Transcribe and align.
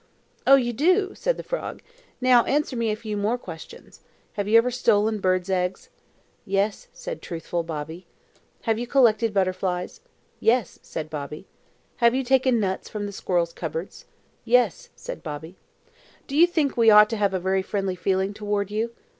"Oh, 0.47 0.55
you 0.55 0.73
do!" 0.73 1.13
said 1.13 1.37
the 1.37 1.43
frog. 1.43 1.83
"Now 2.19 2.43
answer 2.45 2.75
me 2.75 2.89
a 2.89 2.95
few 2.95 3.15
more 3.15 3.37
questions. 3.37 3.99
Have 4.33 4.47
you 4.47 4.57
ever 4.57 4.71
stolen 4.71 5.19
birds' 5.19 5.47
eggs?" 5.47 5.89
"Yes," 6.43 6.87
said 6.91 7.21
truthful 7.21 7.61
Bobby. 7.61 8.07
"Have 8.61 8.79
you 8.79 8.87
collected 8.87 9.31
butterflies?" 9.31 10.01
"Yes," 10.39 10.79
said 10.81 11.11
Bobby. 11.11 11.45
"Have 11.97 12.15
you 12.15 12.23
taken 12.23 12.59
nuts 12.59 12.89
from 12.89 13.05
the 13.05 13.11
squirrels' 13.11 13.53
cupboards?" 13.53 14.05
"Yes," 14.43 14.89
said 14.95 15.21
Bobby. 15.21 15.55
"Do 16.25 16.35
you 16.35 16.47
think 16.47 16.75
we 16.75 16.89
ought 16.89 17.11
to 17.11 17.17
have 17.17 17.35
a 17.35 17.39
very 17.39 17.61
friendly 17.61 17.95
feeling 17.95 18.33
towards 18.33 18.71
you?" 18.71 18.95